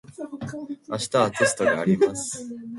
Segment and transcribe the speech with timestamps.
[0.89, 2.43] 明日はテストがあります。